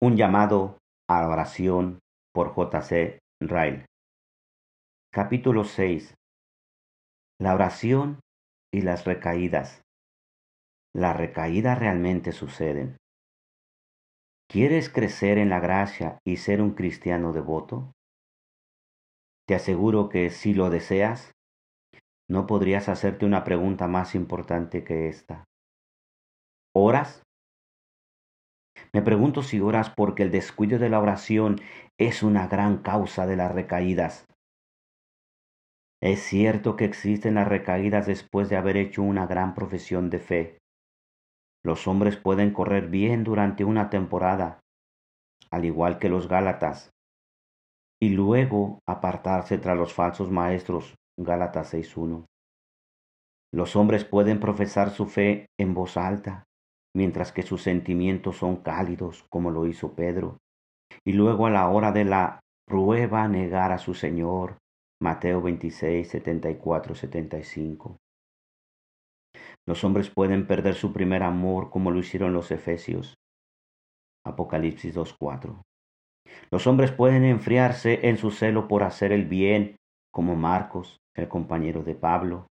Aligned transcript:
Un 0.00 0.16
llamado 0.16 0.78
a 1.10 1.22
la 1.22 1.28
oración 1.28 1.98
por 2.32 2.50
J.C. 2.50 3.18
Ryle. 3.40 3.84
Capítulo 5.12 5.64
6. 5.64 6.14
La 7.40 7.52
oración 7.52 8.20
y 8.72 8.82
las 8.82 9.06
recaídas. 9.06 9.82
Las 10.94 11.16
recaídas 11.16 11.80
realmente 11.80 12.30
suceden. 12.30 12.96
¿Quieres 14.48 14.88
crecer 14.88 15.36
en 15.36 15.48
la 15.48 15.58
gracia 15.58 16.20
y 16.24 16.36
ser 16.36 16.62
un 16.62 16.76
cristiano 16.76 17.32
devoto? 17.32 17.90
Te 19.48 19.56
aseguro 19.56 20.08
que 20.08 20.30
si 20.30 20.54
lo 20.54 20.70
deseas, 20.70 21.32
no 22.30 22.46
podrías 22.46 22.88
hacerte 22.88 23.26
una 23.26 23.42
pregunta 23.42 23.88
más 23.88 24.14
importante 24.14 24.84
que 24.84 25.08
esta. 25.08 25.42
¿Oras? 26.72 27.24
Me 28.92 29.02
pregunto 29.02 29.42
si 29.42 29.60
oras 29.60 29.90
porque 29.90 30.22
el 30.22 30.30
descuido 30.30 30.78
de 30.78 30.88
la 30.88 31.00
oración 31.00 31.60
es 31.98 32.22
una 32.22 32.46
gran 32.46 32.78
causa 32.78 33.26
de 33.26 33.36
las 33.36 33.52
recaídas. 33.52 34.26
Es 36.00 36.20
cierto 36.20 36.76
que 36.76 36.84
existen 36.84 37.34
las 37.34 37.48
recaídas 37.48 38.06
después 38.06 38.48
de 38.48 38.56
haber 38.56 38.76
hecho 38.76 39.02
una 39.02 39.26
gran 39.26 39.54
profesión 39.54 40.10
de 40.10 40.18
fe. 40.20 40.58
Los 41.64 41.88
hombres 41.88 42.16
pueden 42.16 42.52
correr 42.52 42.88
bien 42.88 43.24
durante 43.24 43.64
una 43.64 43.90
temporada, 43.90 44.60
al 45.50 45.64
igual 45.64 45.98
que 45.98 46.08
los 46.08 46.28
Gálatas, 46.28 46.90
y 48.00 48.10
luego 48.10 48.78
apartarse 48.86 49.58
tras 49.58 49.76
los 49.76 49.92
falsos 49.92 50.30
maestros. 50.30 50.94
Gálatas 51.18 51.74
6.1. 51.74 52.26
Los 53.52 53.74
hombres 53.74 54.04
pueden 54.04 54.38
profesar 54.38 54.90
su 54.90 55.06
fe 55.06 55.46
en 55.58 55.74
voz 55.74 55.96
alta, 55.96 56.44
mientras 56.98 57.30
que 57.30 57.42
sus 57.42 57.62
sentimientos 57.62 58.38
son 58.38 58.56
cálidos, 58.56 59.24
como 59.30 59.52
lo 59.52 59.66
hizo 59.66 59.94
Pedro, 59.94 60.38
y 61.06 61.12
luego 61.12 61.46
a 61.46 61.50
la 61.50 61.68
hora 61.68 61.92
de 61.92 62.04
la 62.04 62.40
prueba 62.66 63.28
negar 63.28 63.70
a 63.70 63.78
su 63.78 63.94
Señor. 63.94 64.58
Mateo 65.00 65.40
26, 65.40 66.08
74, 66.08 66.96
75. 66.96 67.98
Los 69.64 69.84
hombres 69.84 70.10
pueden 70.10 70.48
perder 70.48 70.74
su 70.74 70.92
primer 70.92 71.22
amor 71.22 71.70
como 71.70 71.92
lo 71.92 72.00
hicieron 72.00 72.32
los 72.32 72.50
Efesios. 72.50 73.14
Apocalipsis 74.26 74.96
2.4. 74.96 75.62
Los 76.50 76.66
hombres 76.66 76.90
pueden 76.90 77.24
enfriarse 77.24 78.08
en 78.08 78.16
su 78.16 78.32
celo 78.32 78.66
por 78.66 78.82
hacer 78.82 79.12
el 79.12 79.26
bien, 79.26 79.76
como 80.12 80.34
Marcos, 80.34 80.96
el 81.14 81.28
compañero 81.28 81.84
de 81.84 81.94
Pablo, 81.94 82.48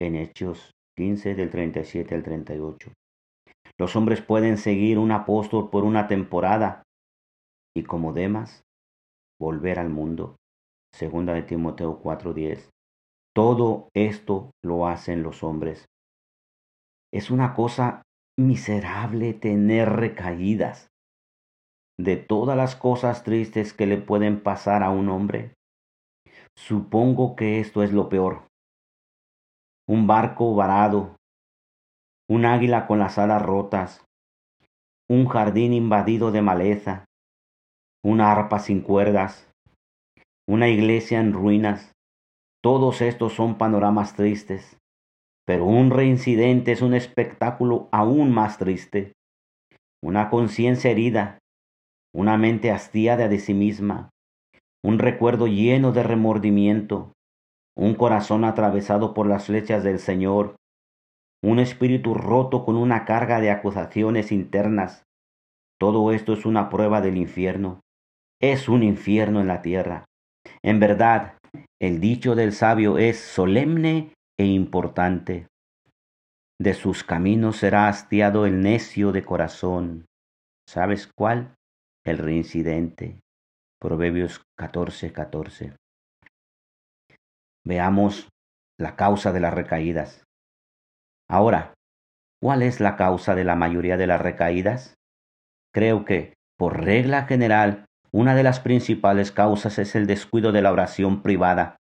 en 0.00 0.14
Hechos 0.14 0.70
15 0.96 1.34
del 1.34 1.50
37 1.50 2.14
al 2.14 2.22
38. 2.22 2.92
Los 3.78 3.96
hombres 3.96 4.22
pueden 4.22 4.58
seguir 4.58 4.98
un 4.98 5.12
apóstol 5.12 5.70
por 5.70 5.84
una 5.84 6.06
temporada 6.06 6.82
y 7.74 7.84
como 7.84 8.12
Demas 8.12 8.62
volver 9.40 9.78
al 9.78 9.88
mundo. 9.88 10.36
Segunda 10.94 11.34
de 11.34 11.42
Timoteo 11.42 12.00
4:10. 12.00 12.70
Todo 13.34 13.88
esto 13.94 14.50
lo 14.62 14.86
hacen 14.86 15.22
los 15.22 15.42
hombres. 15.42 15.86
Es 17.12 17.30
una 17.30 17.54
cosa 17.54 18.02
miserable 18.38 19.34
tener 19.34 19.88
recaídas. 19.88 20.88
De 21.98 22.16
todas 22.16 22.56
las 22.56 22.76
cosas 22.76 23.22
tristes 23.22 23.72
que 23.72 23.86
le 23.86 23.98
pueden 23.98 24.42
pasar 24.42 24.82
a 24.82 24.90
un 24.90 25.08
hombre, 25.08 25.54
supongo 26.56 27.36
que 27.36 27.60
esto 27.60 27.82
es 27.82 27.92
lo 27.92 28.08
peor. 28.08 28.46
Un 29.88 30.06
barco 30.06 30.54
varado 30.54 31.16
un 32.32 32.46
águila 32.46 32.86
con 32.86 32.98
las 32.98 33.18
alas 33.18 33.42
rotas, 33.42 34.06
un 35.06 35.26
jardín 35.26 35.74
invadido 35.74 36.32
de 36.32 36.40
maleza, 36.40 37.04
una 38.02 38.32
arpa 38.32 38.58
sin 38.58 38.80
cuerdas, 38.80 39.52
una 40.48 40.70
iglesia 40.70 41.20
en 41.20 41.34
ruinas. 41.34 41.92
Todos 42.62 43.02
estos 43.02 43.34
son 43.34 43.58
panoramas 43.58 44.16
tristes, 44.16 44.78
pero 45.44 45.66
un 45.66 45.90
reincidente 45.90 46.72
es 46.72 46.80
un 46.80 46.94
espectáculo 46.94 47.90
aún 47.92 48.32
más 48.32 48.56
triste. 48.56 49.12
Una 50.02 50.30
conciencia 50.30 50.90
herida, 50.90 51.36
una 52.14 52.38
mente 52.38 52.70
hastiada 52.70 53.28
de 53.28 53.40
sí 53.40 53.52
misma, 53.52 54.08
un 54.82 54.98
recuerdo 54.98 55.48
lleno 55.48 55.92
de 55.92 56.02
remordimiento, 56.02 57.12
un 57.76 57.94
corazón 57.94 58.46
atravesado 58.46 59.12
por 59.12 59.26
las 59.26 59.48
flechas 59.48 59.84
del 59.84 59.98
Señor, 59.98 60.56
un 61.42 61.58
espíritu 61.58 62.14
roto 62.14 62.64
con 62.64 62.76
una 62.76 63.04
carga 63.04 63.40
de 63.40 63.50
acusaciones 63.50 64.30
internas. 64.30 65.04
Todo 65.78 66.12
esto 66.12 66.32
es 66.32 66.46
una 66.46 66.70
prueba 66.70 67.00
del 67.00 67.16
infierno. 67.16 67.80
Es 68.40 68.68
un 68.68 68.82
infierno 68.82 69.40
en 69.40 69.48
la 69.48 69.60
tierra. 69.60 70.04
En 70.62 70.78
verdad, 70.78 71.38
el 71.80 72.00
dicho 72.00 72.34
del 72.34 72.52
sabio 72.52 72.98
es 72.98 73.18
solemne 73.18 74.14
e 74.38 74.46
importante. 74.46 75.48
De 76.60 76.74
sus 76.74 77.02
caminos 77.02 77.56
será 77.56 77.88
hastiado 77.88 78.46
el 78.46 78.60
necio 78.60 79.10
de 79.10 79.24
corazón. 79.24 80.06
¿Sabes 80.68 81.10
cuál? 81.16 81.56
El 82.04 82.18
reincidente. 82.18 83.18
Proverbios 83.80 84.42
14, 84.56 85.12
14. 85.12 85.72
Veamos 87.64 88.28
la 88.78 88.94
causa 88.94 89.32
de 89.32 89.40
las 89.40 89.54
recaídas. 89.54 90.24
Ahora, 91.32 91.72
¿cuál 92.42 92.60
es 92.60 92.78
la 92.78 92.94
causa 92.96 93.34
de 93.34 93.44
la 93.44 93.56
mayoría 93.56 93.96
de 93.96 94.06
las 94.06 94.20
recaídas? 94.20 94.98
Creo 95.72 96.04
que, 96.04 96.34
por 96.58 96.84
regla 96.84 97.24
general, 97.24 97.86
una 98.12 98.34
de 98.34 98.42
las 98.42 98.60
principales 98.60 99.32
causas 99.32 99.78
es 99.78 99.94
el 99.94 100.06
descuido 100.06 100.52
de 100.52 100.60
la 100.60 100.70
oración 100.70 101.22
privada. 101.22 101.76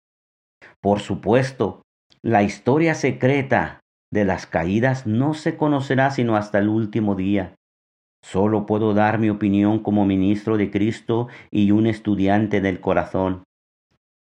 Por 0.80 1.02
supuesto, 1.02 1.82
la 2.24 2.44
historia 2.44 2.96
secreta 2.96 3.82
de 4.10 4.24
las 4.24 4.48
caídas 4.48 5.06
no 5.06 5.34
se 5.34 5.58
conocerá 5.58 6.12
sino 6.12 6.38
hasta 6.38 6.60
el 6.60 6.70
último 6.70 7.16
día. 7.16 7.56
Solo 8.24 8.66
puedo 8.66 8.94
dar 8.94 9.20
mi 9.20 9.30
opinión 9.30 9.80
como 9.80 10.06
ministro 10.06 10.56
de 10.56 10.72
Cristo 10.72 11.28
y 11.52 11.72
un 11.72 11.88
estudiante 11.88 12.62
del 12.62 12.80
corazón. 12.80 13.44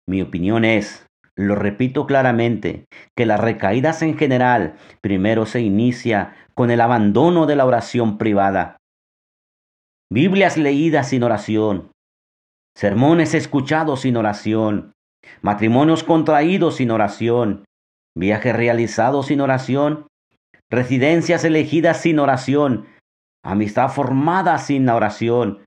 Mi 0.06 0.20
opinión 0.20 0.66
es, 0.66 1.05
lo 1.36 1.54
repito 1.54 2.06
claramente, 2.06 2.86
que 3.14 3.26
las 3.26 3.38
recaídas 3.38 4.02
en 4.02 4.16
general 4.16 4.76
primero 5.02 5.46
se 5.46 5.60
inicia 5.60 6.34
con 6.54 6.70
el 6.70 6.80
abandono 6.80 7.46
de 7.46 7.56
la 7.56 7.66
oración 7.66 8.16
privada. 8.16 8.78
Biblias 10.10 10.56
leídas 10.56 11.10
sin 11.10 11.22
oración, 11.22 11.90
sermones 12.74 13.34
escuchados 13.34 14.00
sin 14.02 14.16
oración, 14.16 14.92
matrimonios 15.42 16.04
contraídos 16.04 16.76
sin 16.76 16.90
oración, 16.90 17.64
viajes 18.16 18.56
realizados 18.56 19.26
sin 19.26 19.40
oración, 19.40 20.06
residencias 20.70 21.44
elegidas 21.44 22.00
sin 22.00 22.18
oración, 22.18 22.86
amistad 23.44 23.90
formada 23.90 24.56
sin 24.58 24.88
oración, 24.88 25.64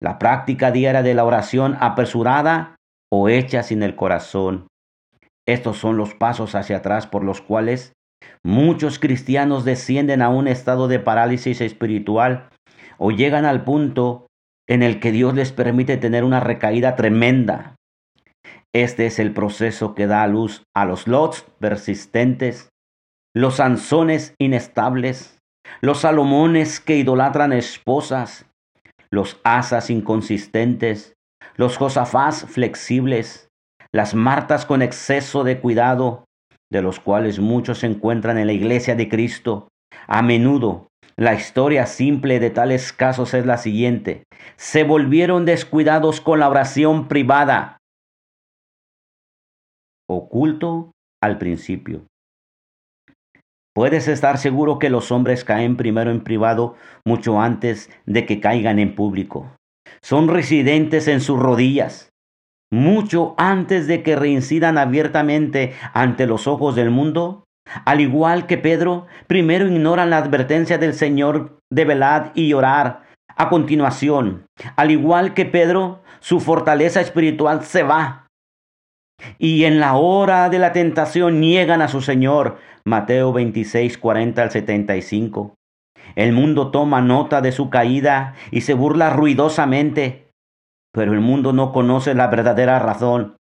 la 0.00 0.18
práctica 0.18 0.70
diaria 0.70 1.02
de 1.02 1.14
la 1.14 1.24
oración 1.24 1.76
apresurada 1.80 2.76
o 3.12 3.28
hecha 3.28 3.62
sin 3.62 3.82
el 3.82 3.96
corazón. 3.96 4.69
Estos 5.46 5.78
son 5.78 5.96
los 5.96 6.14
pasos 6.14 6.54
hacia 6.54 6.78
atrás 6.78 7.06
por 7.06 7.24
los 7.24 7.40
cuales 7.40 7.92
muchos 8.44 8.98
cristianos 8.98 9.64
descienden 9.64 10.22
a 10.22 10.28
un 10.28 10.48
estado 10.48 10.88
de 10.88 10.98
parálisis 10.98 11.60
espiritual 11.60 12.48
o 12.98 13.10
llegan 13.10 13.44
al 13.44 13.64
punto 13.64 14.26
en 14.68 14.82
el 14.82 15.00
que 15.00 15.12
Dios 15.12 15.34
les 15.34 15.52
permite 15.52 15.96
tener 15.96 16.22
una 16.22 16.40
recaída 16.40 16.96
tremenda. 16.96 17.74
Este 18.72 19.06
es 19.06 19.18
el 19.18 19.32
proceso 19.32 19.94
que 19.94 20.06
da 20.06 20.22
a 20.22 20.28
luz 20.28 20.62
a 20.76 20.84
los 20.84 21.08
lots 21.08 21.44
persistentes, 21.58 22.68
los 23.34 23.58
anzones 23.58 24.34
inestables, 24.38 25.38
los 25.80 26.00
salomones 26.00 26.78
que 26.78 26.96
idolatran 26.96 27.52
esposas, 27.52 28.46
los 29.10 29.40
asas 29.42 29.90
inconsistentes, 29.90 31.14
los 31.56 31.76
josafás 31.76 32.46
flexibles, 32.48 33.49
las 33.92 34.14
Martas 34.14 34.66
con 34.66 34.82
exceso 34.82 35.44
de 35.44 35.60
cuidado, 35.60 36.24
de 36.70 36.82
los 36.82 37.00
cuales 37.00 37.40
muchos 37.40 37.78
se 37.78 37.86
encuentran 37.86 38.38
en 38.38 38.46
la 38.46 38.52
iglesia 38.52 38.94
de 38.94 39.08
Cristo. 39.08 39.68
A 40.06 40.22
menudo, 40.22 40.88
la 41.16 41.34
historia 41.34 41.86
simple 41.86 42.38
de 42.38 42.50
tales 42.50 42.92
casos 42.92 43.34
es 43.34 43.44
la 43.46 43.58
siguiente. 43.58 44.24
Se 44.56 44.84
volvieron 44.84 45.44
descuidados 45.44 46.20
con 46.20 46.38
la 46.38 46.48
oración 46.48 47.08
privada. 47.08 47.78
Oculto 50.08 50.92
al 51.20 51.38
principio. 51.38 52.06
Puedes 53.74 54.08
estar 54.08 54.38
seguro 54.38 54.78
que 54.78 54.90
los 54.90 55.12
hombres 55.12 55.44
caen 55.44 55.76
primero 55.76 56.10
en 56.10 56.22
privado 56.22 56.74
mucho 57.04 57.40
antes 57.40 57.90
de 58.04 58.26
que 58.26 58.40
caigan 58.40 58.78
en 58.78 58.94
público. 58.94 59.56
Son 60.02 60.28
residentes 60.28 61.08
en 61.08 61.20
sus 61.20 61.38
rodillas 61.38 62.09
mucho 62.70 63.34
antes 63.36 63.86
de 63.86 64.02
que 64.02 64.16
reincidan 64.16 64.78
abiertamente 64.78 65.74
ante 65.92 66.26
los 66.26 66.46
ojos 66.46 66.76
del 66.76 66.90
mundo? 66.90 67.44
Al 67.84 68.00
igual 68.00 68.46
que 68.46 68.58
Pedro, 68.58 69.06
primero 69.26 69.66
ignoran 69.66 70.10
la 70.10 70.18
advertencia 70.18 70.78
del 70.78 70.94
Señor 70.94 71.58
de 71.70 71.84
velad 71.84 72.32
y 72.34 72.52
orar 72.52 73.04
A 73.36 73.48
continuación, 73.48 74.44
al 74.76 74.90
igual 74.90 75.32
que 75.34 75.46
Pedro, 75.46 76.02
su 76.18 76.40
fortaleza 76.40 77.00
espiritual 77.00 77.64
se 77.64 77.82
va. 77.82 78.26
Y 79.38 79.64
en 79.64 79.80
la 79.80 79.94
hora 79.94 80.48
de 80.50 80.58
la 80.58 80.72
tentación 80.72 81.40
niegan 81.40 81.80
a 81.80 81.88
su 81.88 82.02
Señor. 82.02 82.58
Mateo 82.84 83.32
26, 83.32 83.96
40 83.98 84.42
al 84.42 84.50
75. 84.50 85.54
El 86.16 86.32
mundo 86.32 86.70
toma 86.70 87.00
nota 87.00 87.40
de 87.40 87.52
su 87.52 87.70
caída 87.70 88.34
y 88.50 88.62
se 88.62 88.74
burla 88.74 89.10
ruidosamente, 89.10 90.29
pero 90.92 91.12
el 91.12 91.20
mundo 91.20 91.52
no 91.52 91.72
conoce 91.72 92.14
la 92.14 92.28
verdadera 92.28 92.78
razón. 92.78 93.36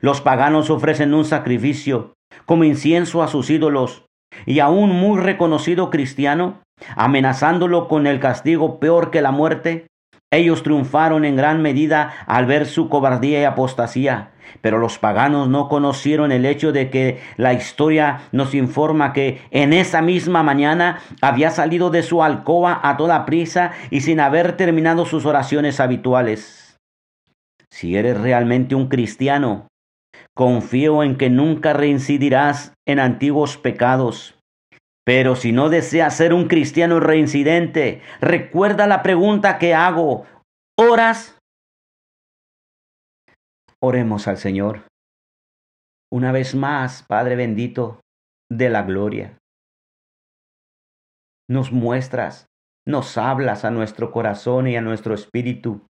Los 0.00 0.20
paganos 0.20 0.70
ofrecen 0.70 1.14
un 1.14 1.24
sacrificio 1.24 2.14
como 2.46 2.64
incienso 2.64 3.22
a 3.22 3.28
sus 3.28 3.50
ídolos, 3.50 4.04
y 4.46 4.60
a 4.60 4.68
un 4.68 4.90
muy 4.90 5.20
reconocido 5.20 5.90
cristiano, 5.90 6.60
amenazándolo 6.96 7.88
con 7.88 8.06
el 8.06 8.20
castigo 8.20 8.78
peor 8.78 9.10
que 9.10 9.22
la 9.22 9.32
muerte, 9.32 9.86
ellos 10.32 10.62
triunfaron 10.62 11.24
en 11.24 11.34
gran 11.34 11.60
medida 11.60 12.12
al 12.26 12.46
ver 12.46 12.66
su 12.66 12.88
cobardía 12.88 13.40
y 13.40 13.44
apostasía, 13.44 14.30
pero 14.60 14.78
los 14.78 14.98
paganos 14.98 15.48
no 15.48 15.68
conocieron 15.68 16.30
el 16.30 16.46
hecho 16.46 16.70
de 16.70 16.88
que 16.88 17.20
la 17.36 17.52
historia 17.52 18.22
nos 18.30 18.54
informa 18.54 19.12
que 19.12 19.42
en 19.50 19.72
esa 19.72 20.02
misma 20.02 20.44
mañana 20.44 21.00
había 21.20 21.50
salido 21.50 21.90
de 21.90 22.04
su 22.04 22.22
alcoba 22.22 22.78
a 22.82 22.96
toda 22.96 23.26
prisa 23.26 23.72
y 23.90 24.02
sin 24.02 24.20
haber 24.20 24.56
terminado 24.56 25.04
sus 25.04 25.26
oraciones 25.26 25.80
habituales. 25.80 26.69
Si 27.72 27.96
eres 27.96 28.20
realmente 28.20 28.74
un 28.74 28.88
cristiano, 28.88 29.68
confío 30.34 31.02
en 31.02 31.16
que 31.16 31.30
nunca 31.30 31.72
reincidirás 31.72 32.74
en 32.86 32.98
antiguos 32.98 33.56
pecados 33.56 34.34
pero 35.10 35.34
si 35.34 35.50
no 35.50 35.70
deseas 35.70 36.16
ser 36.16 36.32
un 36.32 36.46
cristiano 36.46 37.00
reincidente, 37.00 38.00
recuerda 38.20 38.86
la 38.86 39.02
pregunta 39.02 39.58
que 39.58 39.74
hago. 39.74 40.24
¿Oras? 40.78 41.36
Oremos 43.82 44.28
al 44.28 44.36
Señor. 44.36 44.84
Una 46.12 46.30
vez 46.30 46.54
más, 46.54 47.02
Padre 47.02 47.34
bendito 47.34 48.00
de 48.48 48.68
la 48.68 48.82
gloria. 48.82 49.36
Nos 51.48 51.72
muestras, 51.72 52.46
nos 52.86 53.18
hablas 53.18 53.64
a 53.64 53.72
nuestro 53.72 54.12
corazón 54.12 54.68
y 54.68 54.76
a 54.76 54.80
nuestro 54.80 55.14
espíritu 55.14 55.86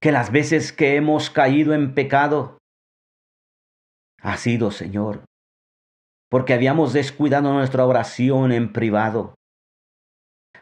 que 0.00 0.12
las 0.12 0.32
veces 0.32 0.72
que 0.72 0.96
hemos 0.96 1.30
caído 1.30 1.74
en 1.74 1.94
pecado 1.94 2.58
ha 4.20 4.36
sido, 4.36 4.70
Señor, 4.70 5.24
porque 6.30 6.54
habíamos 6.54 6.92
descuidado 6.92 7.52
nuestra 7.52 7.86
oración 7.86 8.52
en 8.52 8.72
privado, 8.72 9.34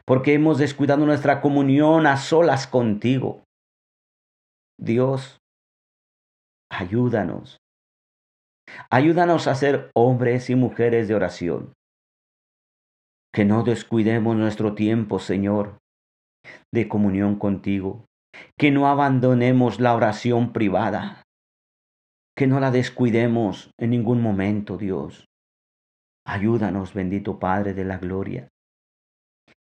porque 0.04 0.34
hemos 0.34 0.58
descuidado 0.58 1.06
nuestra 1.06 1.40
comunión 1.40 2.06
a 2.06 2.16
solas 2.16 2.66
contigo. 2.66 3.42
Dios, 4.78 5.38
ayúdanos. 6.70 7.58
Ayúdanos 8.90 9.46
a 9.46 9.54
ser 9.54 9.90
hombres 9.94 10.50
y 10.50 10.54
mujeres 10.54 11.08
de 11.08 11.14
oración. 11.14 11.72
Que 13.32 13.44
no 13.44 13.62
descuidemos 13.62 14.36
nuestro 14.36 14.74
tiempo, 14.74 15.18
Señor, 15.18 15.78
de 16.72 16.88
comunión 16.88 17.38
contigo. 17.38 18.04
Que 18.56 18.70
no 18.70 18.88
abandonemos 18.88 19.80
la 19.80 19.94
oración 19.94 20.52
privada. 20.52 21.22
Que 22.36 22.46
no 22.46 22.60
la 22.60 22.70
descuidemos 22.70 23.70
en 23.78 23.90
ningún 23.90 24.20
momento, 24.20 24.76
Dios. 24.76 25.26
Ayúdanos, 26.26 26.92
bendito 26.92 27.38
Padre 27.38 27.72
de 27.72 27.84
la 27.84 27.98
Gloria. 27.98 28.48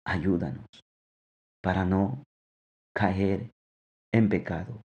Ayúdanos 0.06 0.66
para 1.62 1.84
no 1.84 2.22
caer 2.94 3.50
en 4.12 4.28
pecado. 4.28 4.82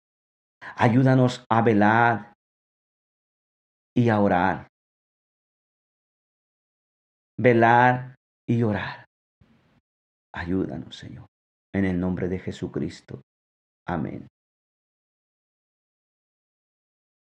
Ayúdanos 0.75 1.43
a 1.49 1.61
velar 1.61 2.33
y 3.95 4.09
a 4.09 4.19
orar. 4.19 4.67
Velar 7.37 8.15
y 8.47 8.63
orar. 8.63 9.05
Ayúdanos, 10.33 10.95
Señor. 10.95 11.25
En 11.73 11.85
el 11.85 11.99
nombre 11.99 12.27
de 12.27 12.39
Jesucristo. 12.39 13.21
Amém. 13.87 14.27